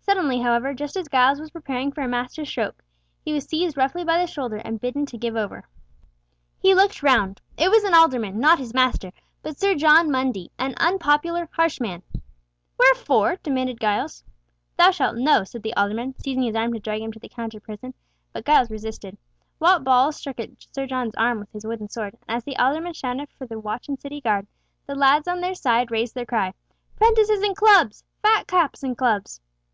[0.00, 2.82] Suddenly, however, just as Giles was preparing for a master stroke,
[3.22, 5.68] he was seized roughly by the shoulder and bidden to give over.
[6.58, 7.42] He looked round.
[7.58, 12.02] It was an alderman, not his master, but Sir John Mundy, an unpopular, harsh man.
[12.78, 14.24] "Wherefore?" demanded Giles.
[14.78, 17.60] "Thou shalt know," said the alderman, seizing his arm to drag him to the Counter
[17.60, 17.92] prison,
[18.32, 19.18] but Giles resisted.
[19.60, 22.94] Wat Ball struck at Sir John's arm with his wooden sword, and as the alderman
[22.94, 24.46] shouted for the watch and city guard,
[24.86, 26.54] the lads on their side raised their cry,
[26.96, 28.04] "Prentices and Clubs!
[28.22, 29.42] Flat caps and Clubs!"